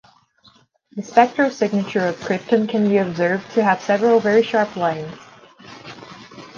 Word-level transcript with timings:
The 0.95 1.03
spectral 1.03 1.51
signature 1.51 2.07
of 2.07 2.15
krypton 2.15 2.67
can 2.67 2.89
be 2.89 2.97
observed 2.97 3.51
to 3.51 3.63
have 3.63 3.83
several 3.83 4.19
very 4.19 4.41
sharp 4.41 4.75
lines. 4.75 5.15